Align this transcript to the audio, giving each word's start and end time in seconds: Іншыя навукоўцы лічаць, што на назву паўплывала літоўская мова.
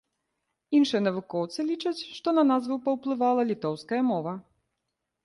Іншыя 0.77 1.01
навукоўцы 1.07 1.65
лічаць, 1.71 2.05
што 2.17 2.33
на 2.37 2.43
назву 2.53 2.79
паўплывала 2.87 3.45
літоўская 3.51 4.01
мова. 4.09 4.33